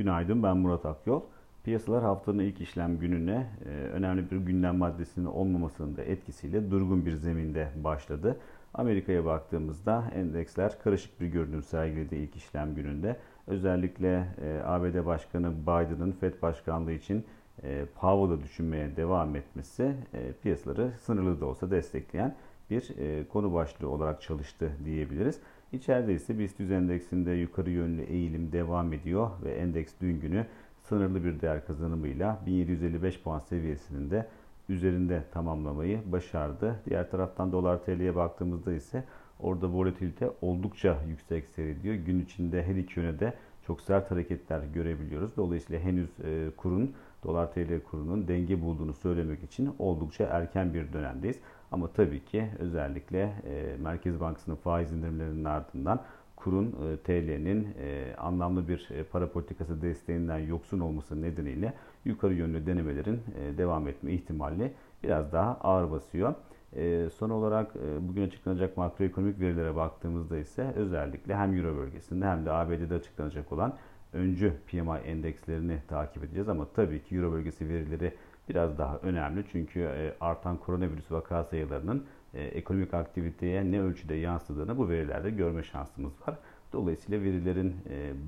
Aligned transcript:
Günaydın 0.00 0.42
ben 0.42 0.56
Murat 0.56 0.86
Akyol. 0.86 1.22
Piyasalar 1.64 2.02
haftanın 2.02 2.38
ilk 2.38 2.60
işlem 2.60 2.98
gününe 2.98 3.46
e, 3.64 3.68
önemli 3.68 4.30
bir 4.30 4.36
gündem 4.36 4.76
maddesinin 4.76 5.26
olmamasının 5.26 5.96
da 5.96 6.02
etkisiyle 6.02 6.70
durgun 6.70 7.06
bir 7.06 7.12
zeminde 7.12 7.68
başladı. 7.76 8.36
Amerika'ya 8.74 9.24
baktığımızda 9.24 10.04
endeksler 10.14 10.78
karışık 10.84 11.20
bir 11.20 11.26
görünüm 11.26 11.62
sergiledi 11.62 12.16
ilk 12.16 12.36
işlem 12.36 12.74
gününde. 12.74 13.16
Özellikle 13.46 14.26
e, 14.42 14.60
ABD 14.64 15.06
Başkanı 15.06 15.52
Biden'ın 15.62 16.12
FED 16.12 16.42
başkanlığı 16.42 16.92
için 16.92 17.24
e, 17.62 17.84
Powell'ı 18.00 18.42
düşünmeye 18.42 18.96
devam 18.96 19.36
etmesi 19.36 19.94
piyasaları 20.42 20.92
sınırlı 21.02 21.40
da 21.40 21.46
olsa 21.46 21.70
destekleyen 21.70 22.36
bir 22.70 22.98
e, 22.98 23.28
konu 23.28 23.54
başlığı 23.54 23.88
olarak 23.88 24.22
çalıştı 24.22 24.72
diyebiliriz. 24.84 25.40
İçeride 25.72 26.14
ise 26.14 26.38
BIST 26.38 26.60
endeksinde 26.60 27.30
yukarı 27.30 27.70
yönlü 27.70 28.02
eğilim 28.02 28.52
devam 28.52 28.92
ediyor 28.92 29.30
ve 29.44 29.52
endeks 29.52 29.92
dün 30.00 30.20
günü 30.20 30.46
sınırlı 30.82 31.24
bir 31.24 31.40
değer 31.40 31.66
kazanımıyla 31.66 32.38
1755 32.46 33.20
puan 33.22 33.38
seviyesinin 33.38 34.10
de 34.10 34.26
üzerinde 34.68 35.22
tamamlamayı 35.32 36.12
başardı. 36.12 36.80
Diğer 36.86 37.10
taraftan 37.10 37.52
dolar 37.52 37.84
TL'ye 37.84 38.16
baktığımızda 38.16 38.72
ise 38.72 39.04
orada 39.40 39.72
volatilite 39.72 40.30
oldukça 40.40 40.98
yüksek 41.08 41.48
seyrediyor. 41.48 41.94
Gün 41.94 42.20
içinde 42.24 42.62
her 42.62 42.74
iki 42.74 43.00
yöne 43.00 43.20
de 43.20 43.34
çok 43.66 43.80
sert 43.80 44.10
hareketler 44.10 44.60
görebiliyoruz. 44.74 45.36
Dolayısıyla 45.36 45.82
henüz 45.82 46.10
e, 46.24 46.50
kurun 46.56 46.94
dolar 47.24 47.52
TL 47.52 47.80
kurunun 47.90 48.28
denge 48.28 48.62
bulduğunu 48.62 48.94
söylemek 48.94 49.42
için 49.42 49.74
oldukça 49.78 50.24
erken 50.24 50.74
bir 50.74 50.92
dönemdeyiz. 50.92 51.36
Ama 51.72 51.88
tabii 51.88 52.24
ki 52.24 52.46
özellikle 52.58 53.22
e, 53.22 53.76
Merkez 53.82 54.20
Bankası'nın 54.20 54.56
faiz 54.56 54.92
indirimlerinin 54.92 55.44
ardından 55.44 56.00
kurun 56.36 56.66
e, 56.66 56.96
TL'nin 56.96 57.68
e, 57.80 58.14
anlamlı 58.16 58.68
bir 58.68 58.88
e, 58.90 59.04
para 59.04 59.32
politikası 59.32 59.82
desteğinden 59.82 60.38
yoksun 60.38 60.80
olması 60.80 61.22
nedeniyle 61.22 61.74
yukarı 62.04 62.34
yönlü 62.34 62.66
denemelerin 62.66 63.20
e, 63.40 63.58
devam 63.58 63.88
etme 63.88 64.12
ihtimali 64.12 64.72
biraz 65.02 65.32
daha 65.32 65.54
ağır 65.54 65.90
basıyor. 65.90 66.34
E, 66.76 67.08
son 67.18 67.30
olarak 67.30 67.76
e, 67.76 68.08
bugün 68.08 68.26
açıklanacak 68.26 68.76
makroekonomik 68.76 69.40
verilere 69.40 69.76
baktığımızda 69.76 70.38
ise 70.38 70.72
özellikle 70.76 71.36
hem 71.36 71.56
Euro 71.56 71.76
bölgesinde 71.76 72.26
hem 72.26 72.46
de 72.46 72.52
ABD'de 72.52 72.94
açıklanacak 72.94 73.52
olan 73.52 73.76
öncü 74.12 74.52
PMI 74.66 74.98
endekslerini 75.04 75.78
takip 75.88 76.24
edeceğiz. 76.24 76.48
Ama 76.48 76.66
tabii 76.74 77.02
ki 77.02 77.16
Euro 77.16 77.32
bölgesi 77.32 77.68
verileri 77.68 78.14
biraz 78.48 78.78
daha 78.78 78.98
önemli. 78.98 79.44
Çünkü 79.52 79.80
e, 79.80 80.14
artan 80.20 80.56
koronavirüs 80.56 81.12
vaka 81.12 81.44
sayılarının 81.44 82.04
e, 82.34 82.42
ekonomik 82.42 82.94
aktiviteye 82.94 83.70
ne 83.70 83.80
ölçüde 83.80 84.14
yansıdığını 84.14 84.78
bu 84.78 84.88
verilerde 84.88 85.30
görme 85.30 85.62
şansımız 85.62 86.12
var. 86.28 86.38
Dolayısıyla 86.72 87.22
verilerin 87.22 87.76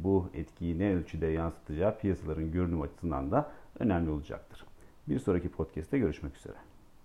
bu 0.05 0.29
etkiyi 0.35 0.79
ne 0.79 0.95
ölçüde 0.95 1.27
yansıtacağı 1.27 1.99
piyasaların 1.99 2.53
görünüm 2.53 2.81
açısından 2.81 3.31
da 3.31 3.51
önemli 3.79 4.11
olacaktır. 4.11 4.65
Bir 5.09 5.19
sonraki 5.19 5.49
podcast'te 5.49 5.99
görüşmek 5.99 6.37
üzere. 6.37 6.57